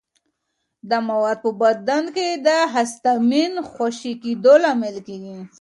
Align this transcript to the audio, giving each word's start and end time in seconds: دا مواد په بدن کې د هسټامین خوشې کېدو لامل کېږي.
دا 0.89 0.97
مواد 1.09 1.37
په 1.45 1.51
بدن 1.61 2.03
کې 2.15 2.27
د 2.47 2.47
هسټامین 2.73 3.53
خوشې 3.71 4.13
کېدو 4.23 4.53
لامل 4.63 4.95
کېږي. 5.07 5.37